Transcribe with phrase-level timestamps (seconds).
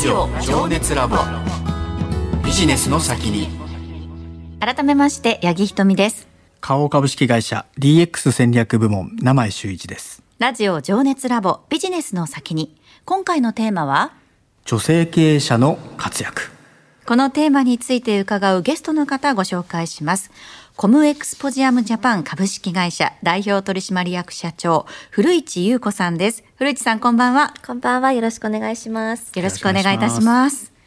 [0.00, 1.18] ジオ情熱ラボ。
[2.42, 3.48] ビジネスの先に。
[4.58, 6.26] 改めまして八木ひとみです。
[6.62, 10.22] 花王株式会社 DX 戦略部門名前修一です。
[10.38, 12.74] ラジオ情熱ラボビジネスの先に。
[13.04, 14.14] 今回のテーマは
[14.64, 16.50] 女性経営者の活躍。
[17.10, 20.30] このテーマについて伺うゲストの方ご紹介します
[20.76, 26.42] コムエクスポジアムジャパン株式会社代表取締役社長古市優子さんです。
[26.56, 27.52] 古市さんこんばんは。
[27.66, 28.12] こんばんは。
[28.12, 29.32] よろしくお願いします。
[29.36, 30.79] よろしくお願いいたします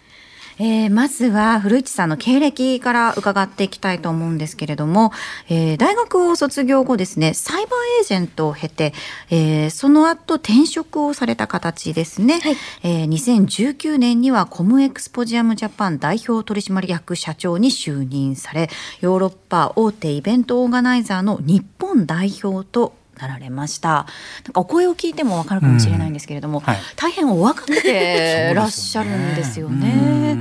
[0.59, 5.11] えー、まずは古市さんの経歴から伺っていきたいと思うんですけれども、
[5.49, 8.93] えー、大学を卒業後ですねサイバーエージェントを経て、
[9.29, 18.69] えー、その後転職をされた形ですね、はい、えー、2019年にはコムエクスポジアムジャパン代表取締役社長に就任され
[19.01, 24.05] ヨーロッパ大手イベントオーガナイザーの日本代表となられました。
[24.45, 26.65] なんかお声を聞いてもわかるかもしれないんですけれども、うん。
[26.65, 30.37] はい、大変お若くてらっしゃるんですよね。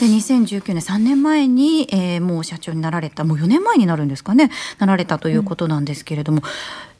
[0.00, 4.50] で2019年3年前に、えー、もう社長になられたもう4年前になるんですかね。
[4.78, 6.42] なられたということなんですけれども、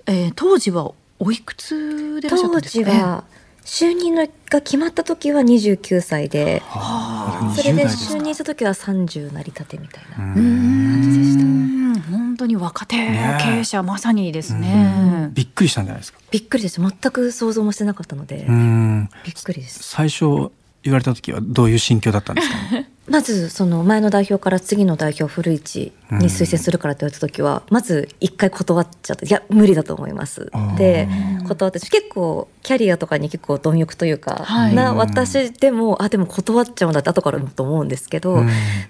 [0.07, 3.25] うん、えー、当時はおいくつでいらっしゃったんですか、当時は
[3.65, 4.29] 就任が
[4.61, 6.63] 決まった時は29歳で、
[7.57, 10.17] それで就任した時は30なりたてみたいな。
[10.17, 11.64] 感じでした。
[12.01, 16.19] 本当に若手経営者、ね、まさにですね、びっくりしたんじゃないですか。
[16.31, 16.81] びっくりです。
[16.81, 18.47] 全く想像もしてなかったので。
[19.25, 19.83] びっくりです。
[19.83, 20.51] 最初
[20.83, 30.51] 言われた時はどういう心境だったんですか、ね、まずその前の代表から次の代表古市に推薦するからって言われた時はまず一回断っちゃっていや無理だと思います。
[30.77, 31.09] で
[31.47, 38.43] 断って結構キャリアとかに結構貪欲というか、はい、な私でもあでも断っちゃうんだって後からもと思うんですけど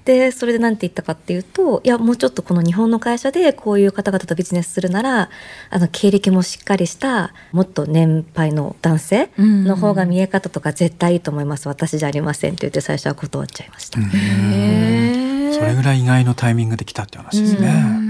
[0.05, 5.29] でそれで何て言ったかっていうといやもうちょっとこの日本の会社でこういう方々とビジネスするなら
[5.71, 11.69] あの経歴もしっかりしたもっと年配の男性の方が見え方とか絶対いいと思います。
[11.69, 14.04] 私じゃありませんって言って最初は断っちゃいました。
[14.11, 18.05] それぐらい意外のタイミングで来たって話ですね。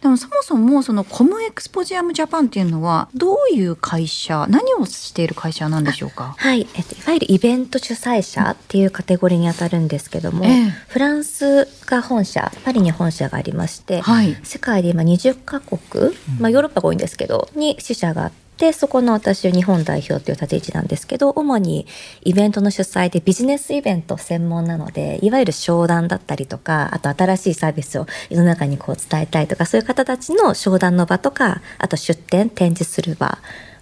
[0.00, 6.34] でもそもそもそのコムエクスポジアムジャパンっていうのはどういう会社何をしている会社なんでしょうか？
[6.38, 21.86] はい、えっと、いわゆるイベント主催者っていうカテゴリーにあたるんですけども、えフランスが本社パリに本社がありまして、はい、世界で今20カ国、まあ、ヨーロッパが多いんですけどに支社があってで、そこの私は日本代表という立ち位置なんですけど、主に
[22.22, 33.38] イベントの主催でビジネスイベント専門なので、いわゆる商談だったりとか、あと新しいサービスを世の中にこう伝えたいとか、そういう方たちの商談の場とか、あと出展、展示する場、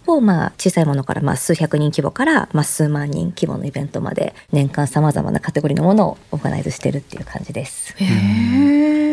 [0.07, 7.95] をまあ小さいものからまあ数百人規模からまあ数万人規模のイベントまで年間さまざまなカテゴリーのものをオーガナイズしてるっていう感じです。
[7.99, 8.05] へ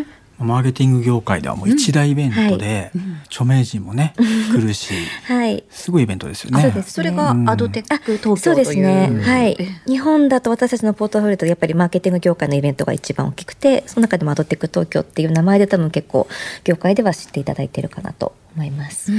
[0.03, 2.91] ーマーケティング業界ではもう一大イベントで、
[3.25, 4.13] 著名人もね、
[4.51, 6.61] 来るし、はい、すごいイベントですよね。
[6.61, 6.91] そうです。
[6.91, 9.09] それがアドテック東京そうですね。
[9.23, 9.57] はい。
[9.87, 16.27] 日本だと私たちのポートフォリオとやっぱりマーケティング業界のイベントが一番大きくて、その中でもアドテック東京っていう名前で多分結構
[16.63, 19.11] 業界では知っていただいているかなと思います。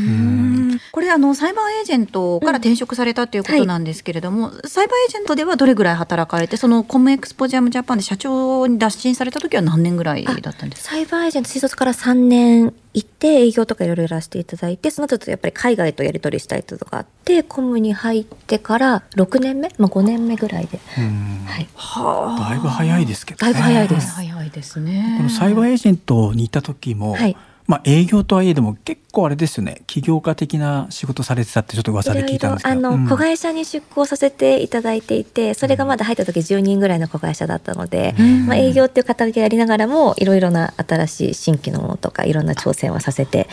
[0.92, 10.90] これあのサイバーエージェントから転職されたということなんですけれども、うんはい、サイバーエージェントではどれぐらい働かれてそのコムエクスポジアムジャパンで社長に脱進された時は何年ぐらいだったんですか？
[10.90, 24.14] サイバーエージェント新卒から3年行って営業とかいろいろやらせていただいてその後やっぱり海外とやり取りしたいとかあってコムに入ってから6年目、まあ、5年目ぐらいで、はい、はだいぶ早いですけど、ね、だいぶ早いです。
[24.14, 25.14] 早いですね。
[25.18, 27.36] このサイバーエージェントに行った時も、はい。
[27.66, 29.80] まあ、営業とはいえでも結構あれですよね。
[29.86, 32.72] 起業家的な仕事されてたってちょっと噂で聞いたんですけど。
[32.72, 43.48] あの、うん、子会社に出向させていただいていてそれがまだ入った時10人ぐらいの子会社だったので、うん、まあ、営業っていう肩書きやりながらもいろいろな新しい新規のものとかいろんな挑戦をさせて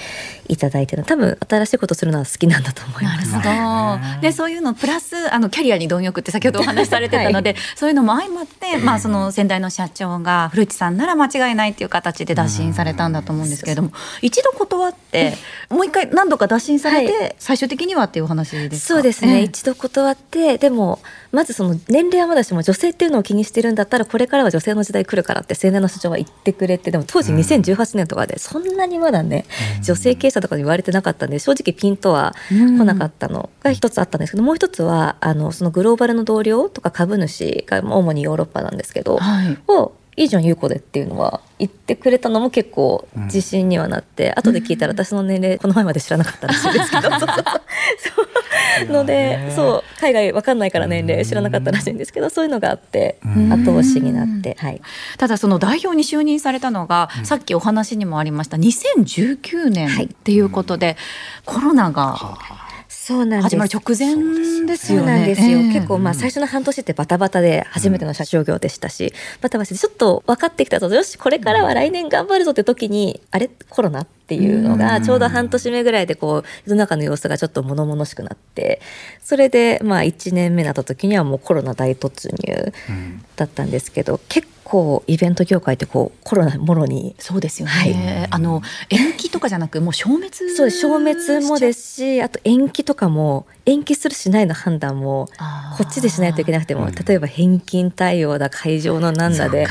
[0.50, 3.32] いただいて多分新しいことするのは好きなんだと思います。
[3.32, 4.22] なるほど。
[4.22, 13.92] でそういうのプラスあのキャリアに貪欲って先ほどお話しされてたので、はい、そういうのも相まって、まあ、その先代の社長が古市さんなら間違いないっていう形で打診されたんだと思うんですけれども、
[14.22, 15.34] 一度断断って
[15.70, 21.00] もう一回何度か打診されて、はい、最終的にはっていう話ですそうですね、えー、一度断ってでも
[21.32, 29.46] まずその年齢はまだしも女性っていうのを気にしてるんだったらこれからは女性の時代来るからって青年の社長は言ってくれてでも当時2018年とかでそんなにまだね、
[29.78, 32.54] うん、女性経営者とかに言われてなかったんで正直ピンとは来
[32.84, 47.10] なかったのが一つあったんですけど、もう一つはあのそのグローバルの同僚とか株主が主にヨーロッパなんですけど、はい、をいいじゃん優子でっていうのは言ってくれたのも結構自信にはなって、うん、後で聞いたら私の年齢この前まで知らなかったらしいですけど。
[47.20, 47.30] そう。
[48.90, 54.82] のでそう海外わかんないから年齢知らなかったらしいんですけどそういうのがあって後押しになって、はい、
[55.18, 60.96] ただその代表に就任されたのが、うん、さっきお話にもありました2019年っていうことで、はい、
[61.46, 62.18] コロナが。
[63.06, 63.58] そうなんです。
[63.58, 65.36] 始まる直前ですよね。
[65.74, 73.50] 結構まあ最初の半年ってバタバタで初めての社長業でしたし、バタバタでちょっと分かってきたとよしこれからは来年頑張るぞって時に、あれ？
[73.68, 78.80] コロナっていうのがちょうど半年目ぐらいでこう世の中の様子がちょっと物々しくなって
[79.22, 83.26] それでまあ1年目になった時にはもうコロナ大突入うん。
[83.36, 87.72] だったんですけど結構イベント業界ってこうコロナもろにそうですよね。
[87.72, 88.28] はい。
[88.32, 91.96] あの延期とかじゃなくもう消滅そうです消滅もです。
[91.96, 95.30] しあと延期とかも延期するしないの判断も
[95.78, 96.92] こっちでしないといけなくてもうん。
[96.92, 99.68] 例えば返金対応だ会場のなんだで。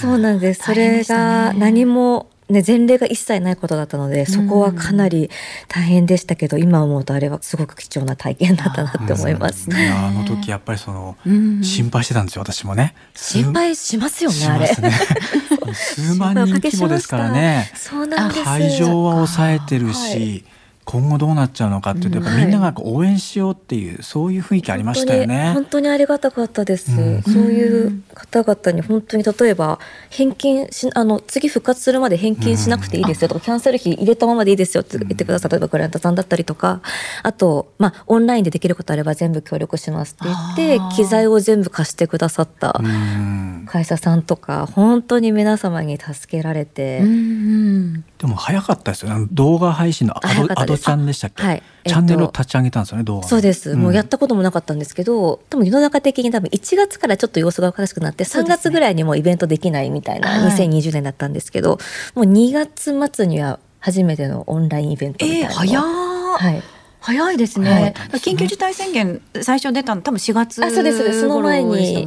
[0.00, 0.64] そうなんです。
[0.64, 5.30] それがね何も、ね、前例が一切ないことだったのでそこはかなり
[5.68, 9.68] 大変でしたけど、今思うとあれはすごく貴重な体験だったなって思います。
[9.72, 11.62] あの時やっぱりその、うん。
[11.62, 12.94] 心配してたんですよ私もね。
[13.14, 14.74] 心配しますよねあれ。
[14.76, 14.92] ね。
[15.74, 17.70] 数万人規模ですからね。
[17.74, 18.44] そうなんです。
[18.44, 20.44] 会場は抑えてるし、はい
[20.90, 25.52] 今後どうなっちゃうのかっていうとやっぱみんなが応援しようっていうそういう雰囲気ありましたよね。
[25.54, 27.22] 本当にありがたかったです、うん。
[27.22, 29.78] そういう方々に本当に例えば
[30.08, 36.80] 返金しあの次復活するまで返金しなくていいですよとか、キャンセル費入れたままでいいですよって言ってくださった例えばクライアントさんだったりとか
[37.22, 43.66] あと、まあ、オンラインでできることあれば全部協力しますって言って機材を全部貸してくださったうん。
[43.68, 46.98] 会社さんとか本当に皆様に助けられて。
[47.02, 49.18] うんうんでも早かったですよ。
[49.18, 51.62] ね動画配信のアドアドちゃんでしたっけ、はい。
[51.86, 53.28] チャンネルをえっと立ち上げたんですよね動画の。
[53.28, 58.56] そうです、もうやっんたこともなかったんですけど多分世の中的に多分1月からちょっと様子がおかしくなって3そうですね。
[58.58, 60.68] 月ぐらいにもうイベントできないみたいなはい。
[60.68, 61.78] 2020年だったんですけど、
[62.14, 66.62] もう2月末には初めてのオンラインイベントみたいえー、なのを早ーはい、
[67.00, 72.06] 早いですね、はい緊急事態宣言最初出たの多分4月あそうですその前に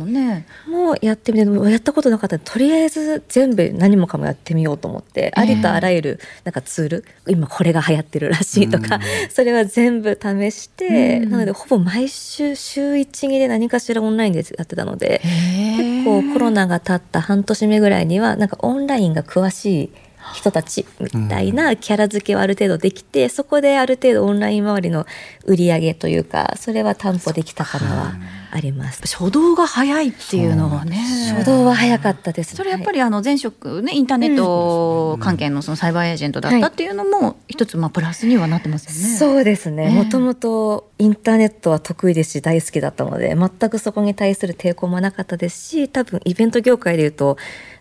[0.68, 2.40] もうやってみてやったことなかった。
[2.40, 9.00] とりあえず全部何もかもやってみようと思って、ありとあらゆるなんかツール今これが流行ってるらしいとか、
[9.30, 11.30] それは全部試して、うん。
[11.32, 15.22] なのでほぼ毎週週12で何かしらオンラインでやってたので。
[15.24, 19.92] 結構コロナが経った半年目ぐらいにはなんかオンラインが詳しい
[20.34, 25.06] 人たちみたいなキャラ付けはある程度できて、そこである程度オンライン周りの
[25.46, 28.14] 売り上げというかそれは担保できたかなは
[28.52, 29.02] あります。
[29.02, 30.98] 初動が早いっていうのはね。
[31.36, 39.18] 初動は早かったです、それやっぱりあの前職ねインターネット関係のそのサイバーエージェントだったっていうのも一つまあプラスにはなってますよね。
[39.18, 39.86] そうですね。
[39.86, 47.38] ええもともとインターネットは得意ですし大好きだったので全くそこに対する抵抗もなかったですし多分イベント業界でいうと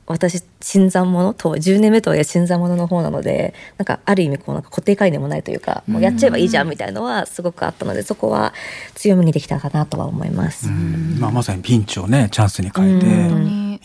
[0.07, 8.53] 私新参者と10年目とはいえ新参者の方なのでなんかある意味こうなんか固定概念もないというかもうやっちゃえばいいじゃんみたいのはすごくあったのでそこは
[8.95, 10.69] 強みにできたかなとは思います。
[10.69, 11.19] うん。
[11.21, 13.07] まあ、まさにピンチをねチャンスに変えて、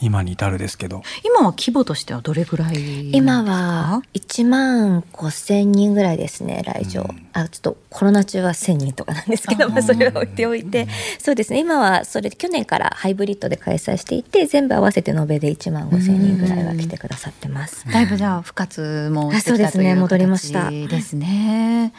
[0.01, 1.03] 今に至るですけど。
[1.23, 7.27] 今は規模としてはどれぐらい今は1万5千人ぐらいですね来場、うん。
[7.33, 10.87] あちょっとコロナ中は1,000人とかなんですけどまあそれは置いておいて、
[11.19, 11.59] そうですね。
[11.59, 17.85] 今はそれ去年からハイブリッドで開催していて全部合わせて延べで1万5千人ぐらいは来てくださってます。
[17.91, 19.83] だいぶじゃあ復活もしてきあそうですね。
[19.83, 20.65] たという戻りました。
[20.65, 21.93] 形ですね。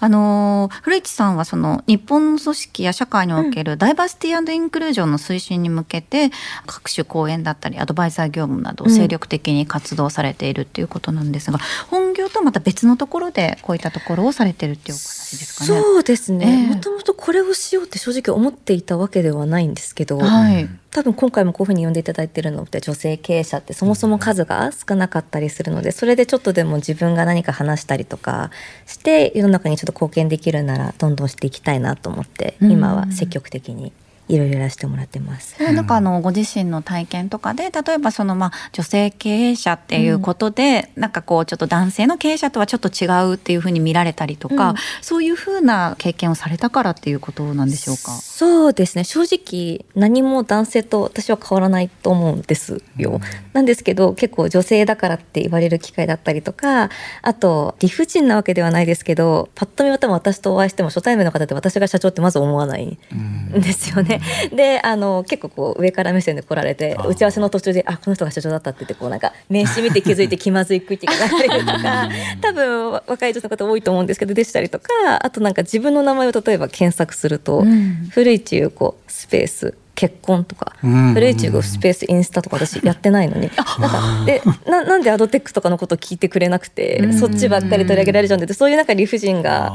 [0.00, 6.30] あの古市さんはその日本の組織や社会におけるダイバーシティインクルージョンの推進に向けて
[6.66, 11.58] 各種講演だったりアドバイザー業務などを精力的に活動されているっていうことなんですが、
[11.90, 14.98] 本業とまた別のところでこういったところをされてるっていう
[15.36, 15.80] ですかね。
[15.80, 16.38] そうですええ。
[16.38, 20.68] ねもともとこれをしようって正直思っていたわけではないんですけど、はい。
[20.90, 28.50] 多分今回もこういうふうに呼んでいただいてるのって女性経営者ってそもそも数が少なかったりするのでそれでちょっとでも自分が何か話したりとか
[28.86, 32.70] して世の中にちょっと貢献できるならどんどんしていきたいなと思ってうん。
[32.72, 33.92] 今は積極的に
[34.28, 48.12] いろいろやらせてもらってますなんかあのご自身の体験とかで例えばそのまあ女性経営者っていうことで、なんかこうちょっと男性の経営者とはちょっと違うっていうふうに見られたりとか、うんそういうふうな経験をされたからっていうことなんでしょうか？
[48.12, 53.20] そうですね正直何も男性と私は変わらないと思うんですよ。
[53.52, 56.90] なんですけど結構女性だからって言われる機会だったりとか
[57.22, 64.15] あと理不尽なわけではないですけどパッと見は多分私とお会いしても初対面の方って私が社長ってまず思わないんですよね。
[64.54, 72.08] であの結構こう上から目線で来られて打ち合わせの途中で「あこの人が社長だった」って言ってこうなんか名刺見て気づいて気まずい空気が流れるとか
[72.40, 74.88] 多分若い女性の方多いと思うんですけどでしたりとか
[75.20, 78.08] あとなんか自分の名前を例えば検索すると、うん。
[78.10, 81.14] 古市優子スペース結婚とか、うん。
[81.14, 83.50] 古市優子スペースインスタとか私やってないのに。
[83.78, 87.18] なんかでななんでアドテックとかのこと聞いてくれなくて、うん。
[87.18, 89.72] そっちばっかり取り上げられちゃうんでそういうなんか理不尽が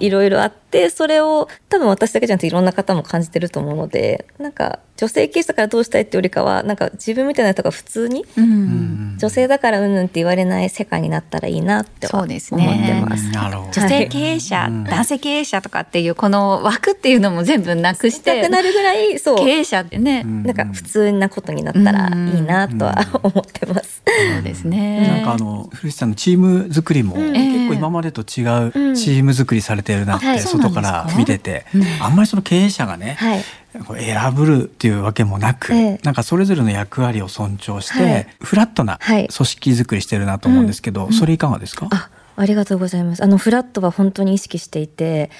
[0.00, 8.79] いろいろあってそれを多分私だけじゃなくていろんな方も感じてると思うのでなんか女性経営者からどうしたいってよりかはなんか自分みたいな人が普通にうん。
[9.20, 13.30] 女性だからうんぬんって言われない世界になったらいいなって思ってます。
[13.30, 13.72] なるほど。
[13.72, 19.36] 女性経営者、はい、男性経営者とかっていうこの枠っていうのも全部なくしてなくなるぐらいそう。
[19.44, 24.02] 経営者ってね、なんか普通なことになったらいいなとは思ってます。
[24.06, 25.06] そうですね。
[25.06, 31.66] なんかあの古市さんのチーム作りも結構今までと違うチーム作りされてるなって外から見てて、
[32.00, 43.22] あんまりその経営者がね、はい選ぶるっていうわけもなく、ええ、なんかそれぞれの役割を尊重して、はい、フラットな組織づくりしてるなと思うんですけど、はいうん、それいかがですか、あありがとうございます。
[43.22, 45.30] あのフラットは本当に意識していて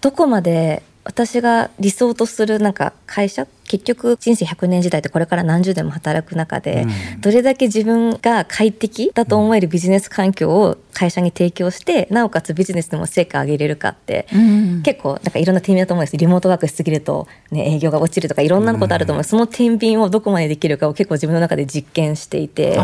[0.00, 6.82] どこまで私が理想とするなんか会社結局人生100年時代ってこれから何十年も働く中で、
[7.14, 22.78] うん、どれだけ自分が快適だと思えるビジネス環境を会社に提供してなおかつビジネスでも成果を上げれるかって、うん、結構なんかいろんな点だと思うんですリモートワークしすぎると、ね、営業が落ちるとかいろんなことあると思う、うん、その天秤をどこまでできるかを結構自分の中で実験していて。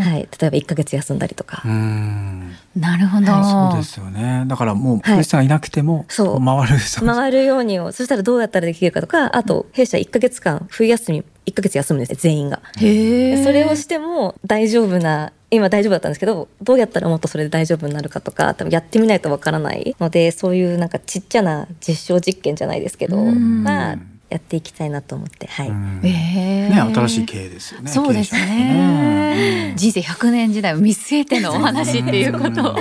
[0.00, 1.62] はい、例えば1か月休んだりとか。
[1.64, 4.44] なるほど、はい、そうですよね。
[4.46, 6.44] だからもう福士さんがいなくても、そう。
[6.44, 6.76] 回る。
[7.04, 12.60] 回るようにそしたらどうやったらできるかとか、あと弊社1か月間冬休み1か月休むんですね全員が。
[12.78, 23.98] へそれをしても大丈夫な今大丈夫だったんですけどどうやったらもっとそれで大丈夫になるかとか多分やってみないとわからないのでそういうなんかちっちゃな実証実験じゃないですけどまあ
[24.30, 25.68] やっていきたいなと思って、はい。
[25.68, 27.90] えー、ね、新しい経営ですよね。
[27.90, 29.74] そうですね。
[29.76, 32.76] 人生100年時代を見据えてのお話っていうこと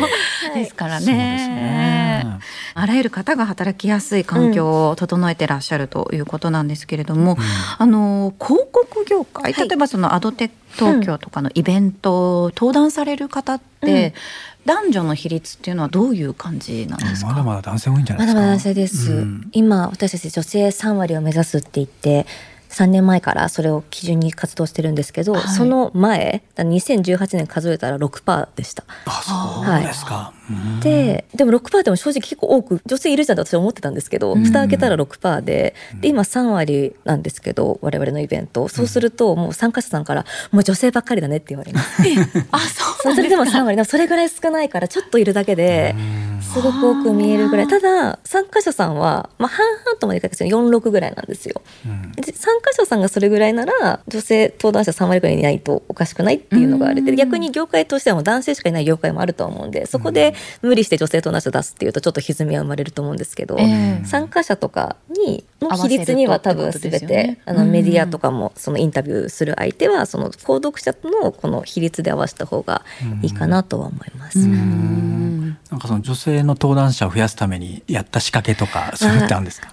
[0.54, 2.40] ですからね。
[2.76, 7.36] あらゆる方が働きやすい環境を整えてらっしゃるということなんですけれども、
[7.78, 14.14] あの広告業界、例えばそのアドテ東京とかのイベント、登壇される方って、
[14.66, 17.28] 男女の比率っていうのはどういう感じなんですか？
[17.28, 18.40] まだまだ男性多いんじゃないですか？
[18.40, 19.12] まだまだ男性です。
[19.14, 22.26] うん、今私たち女性3割を目指すって言って。
[22.70, 28.84] 3年前からそれを基準に活動してるんですけど、はい、その前2018年数えたら6%でした。
[29.06, 29.24] あ
[29.66, 30.34] そうですか、は
[30.80, 42.04] い、ででも6%でも正直結構多く女性いるじゃんと私は思ってたんですけど蓋開けたら6%でで今3割なんですけど我々のイベントそうするともう参加者さんから「もう女性ばっかりだね」って言われます。
[42.52, 43.76] あそそれでも3割。
[43.76, 45.96] でもそれぐらい少ないからちょっといるだけで
[46.54, 47.68] すごく多く見えるぐらい。
[47.68, 51.62] ただ参加者さんは、まあ、半々とまでいかないですけど46ぐらいなんですよ。
[52.16, 63.58] で参加者さんがそれぐらいなら女性登壇者3割ぐらいいないとおかしくないっていうのがあれで逆に業界としてはも男性しかいない業界もあると思うんでそこで無理して女性登壇者出すっていうとちょっと歪みは生まれると思うんですけど、
[64.06, 72.84] 参加者とかにの比率には多分全て、ね、あのメディアとかもそのインタビューする相手はその購読者とのこの比率で合わせた方が
[73.22, 74.40] いいかなとは思います。
[75.72, 79.72] なんかその女性の登壇者を増やすためにやった仕掛けとかそういうってあるんですか？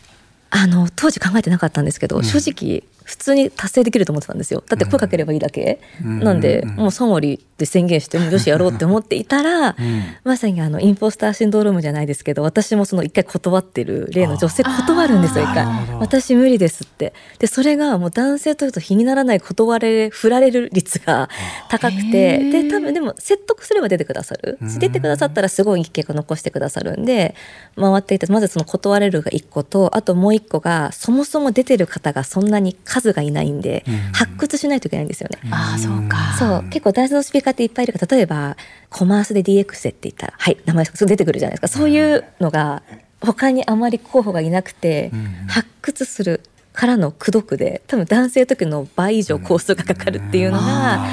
[0.51, 4.63] あの当時考えてなかったんですけど、うん、正直普通に達成できると思ってたんですよ。
[4.69, 15.65] だって声かければいいだけ、うん、なんで、もう3割で宣言してもよしやろうって思っていたら、うん、まさにあのインポスターシンドロームじゃないですけど私もその一回断ってる例の女性断るんですよ一回。
[16.01, 17.15] 私無理ですって。
[17.39, 21.31] でそれがもう男性というと日にならない断れ振られる率が
[21.71, 24.59] 高くてで多分でも説得すれば出てくださる。
[24.79, 27.35] 出てくださったらすごいいい結果残してくださるんで
[27.77, 35.39] 回っていてまずその断れるが1個とあともう1個がそもそも出てる方がそんなに数がいないんで、発掘しないといけないんですよね。
[35.51, 36.37] あそうか。
[36.39, 36.65] そう。
[36.71, 38.57] 結構大事なスピーカーっていっぱいいるから例えば
[38.91, 41.69] コマースで DX でって言ったらはい名前すぐ出てくるじゃないですか。
[41.69, 42.83] そういうのが
[43.21, 45.11] 他にあまり候補がいなくて、
[45.49, 46.41] 発掘する
[46.73, 51.07] からの口説くで多分男性の時の倍以上コースがかかるっていうのが。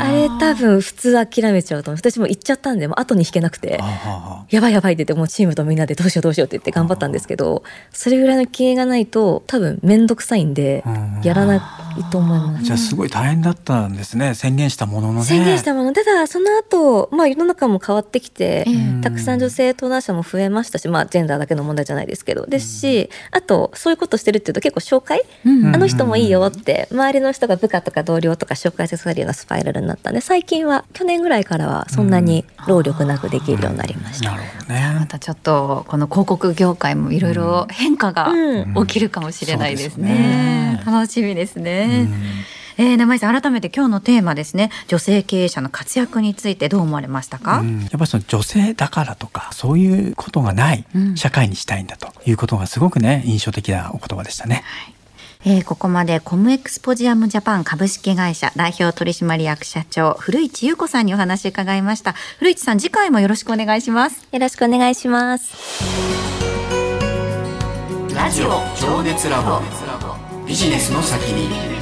[0.00, 1.98] あれ多分普通諦めちゃうと思う。
[1.98, 3.80] 私も行っちゃったんでもう後に引けなくて
[4.50, 10.84] やばいやばいって言ってもうチームとみんなでどうしようどうしようって言って頑張ったんですけどそれぐらいの経営がないと多分面倒くさいんで
[11.22, 11.60] やらない
[12.10, 12.64] と思います。
[12.64, 14.34] じゃあすごい大変だったんですね。
[14.34, 15.24] 宣言したもののね。
[15.24, 15.92] 宣言したもの。
[15.92, 18.66] ただその後まあ世の中も変わってきて
[19.02, 22.46] たくさん女性登壇者も増えましたしまあジェンダーだけの問題じゃないですけど。
[22.46, 25.22] ですしあとそういうことしてるっていうと結構紹介。
[25.44, 34.32] あの人もいいよって周りの人が部下とか同僚とか紹介されるようなスパイラルになったんで最近は去年ぐらいからはそんなに労力なくできるようになりました。
[34.32, 34.96] なるほどね。
[35.00, 38.30] またちょっとこの広告業界もいろいろ変化が
[38.84, 40.82] 起きるかもしれないですね。
[40.84, 42.10] 楽しみですね。
[42.76, 44.70] えー、名前さん改めて今日のテーマですね。
[44.86, 54.62] 女性経営者の活躍についてどう思われましたか、やっぱりその女性だからとかそういうことがない社会にしたいんだということがすごくね印象的なお言葉でしたね。
[54.66, 54.97] はい
[55.44, 62.14] えー、ここまでコムエクスポジアムジャパン株式会社代表取締役社長古市優子さんにお話伺いました。
[62.38, 64.26] 古市さん次回もよろしくお願いします。
[64.32, 65.84] よろしくお願いします。
[68.14, 69.60] ラジオ情熱ラボ。
[70.46, 71.77] ビジネスの先に